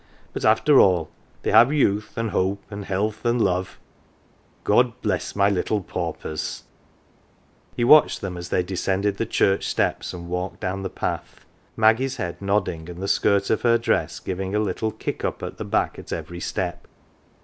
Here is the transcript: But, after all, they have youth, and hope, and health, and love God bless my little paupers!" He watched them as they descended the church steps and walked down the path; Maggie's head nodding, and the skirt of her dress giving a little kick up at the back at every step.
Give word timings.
But, 0.33 0.43
after 0.43 0.79
all, 0.79 1.11
they 1.43 1.51
have 1.51 1.71
youth, 1.71 2.17
and 2.17 2.31
hope, 2.31 2.63
and 2.71 2.85
health, 2.85 3.23
and 3.23 3.39
love 3.39 3.77
God 4.63 4.99
bless 5.03 5.35
my 5.35 5.47
little 5.47 5.79
paupers!" 5.81 6.63
He 7.77 7.83
watched 7.83 8.19
them 8.19 8.35
as 8.35 8.49
they 8.49 8.63
descended 8.63 9.17
the 9.17 9.27
church 9.27 9.63
steps 9.67 10.11
and 10.11 10.27
walked 10.27 10.59
down 10.59 10.81
the 10.81 10.89
path; 10.89 11.45
Maggie's 11.77 12.15
head 12.15 12.41
nodding, 12.41 12.89
and 12.89 12.99
the 12.99 13.07
skirt 13.07 13.51
of 13.51 13.61
her 13.61 13.77
dress 13.77 14.19
giving 14.19 14.55
a 14.55 14.59
little 14.59 14.89
kick 14.89 15.23
up 15.23 15.43
at 15.43 15.57
the 15.57 15.65
back 15.65 15.99
at 15.99 16.11
every 16.11 16.39
step. 16.39 16.87